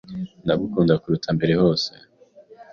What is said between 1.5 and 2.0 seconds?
hose.